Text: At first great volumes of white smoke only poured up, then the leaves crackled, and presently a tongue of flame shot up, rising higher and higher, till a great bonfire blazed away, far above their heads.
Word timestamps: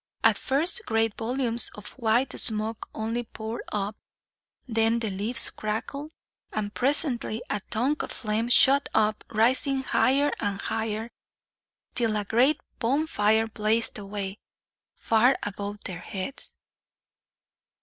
At 0.23 0.35
first 0.35 0.81
great 0.87 1.15
volumes 1.15 1.69
of 1.75 1.89
white 1.89 2.31
smoke 2.39 2.87
only 2.95 3.21
poured 3.21 3.61
up, 3.71 3.95
then 4.67 4.97
the 4.97 5.11
leaves 5.11 5.51
crackled, 5.51 6.09
and 6.51 6.73
presently 6.73 7.43
a 7.51 7.61
tongue 7.69 7.97
of 7.99 8.11
flame 8.11 8.49
shot 8.49 8.89
up, 8.95 9.23
rising 9.29 9.83
higher 9.83 10.31
and 10.39 10.59
higher, 10.59 11.11
till 11.93 12.15
a 12.15 12.25
great 12.25 12.59
bonfire 12.79 13.45
blazed 13.45 13.99
away, 13.99 14.39
far 14.95 15.37
above 15.43 15.83
their 15.83 15.99
heads. 16.01 16.55